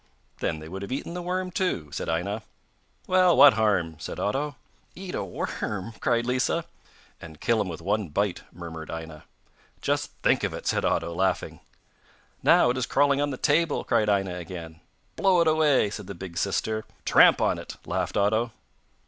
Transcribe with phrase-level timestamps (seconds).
[0.39, 2.41] 'Then they would have eaten the worm, too,' said Aina.
[3.05, 4.55] 'Well, what harm?' said Otto.
[4.95, 6.65] 'Eat a worm!' cried Lisa.
[7.21, 9.25] 'And kill him with one bite!' murmured Aina.
[9.79, 11.59] 'Just think of it!' said Otto laughing.
[12.41, 14.79] 'Now it is crawling on the table,' cried Aina again.
[15.17, 16.83] 'Blow it away!' said the big sister.
[17.05, 18.51] 'Tramp on it!' laughed Otto.